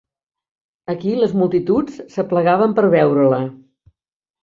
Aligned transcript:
Aquí 0.93 1.13
les 1.19 1.35
multituds 1.43 2.01
s'aplegaven 2.17 2.77
per 2.81 2.89
veure-la. 2.99 3.43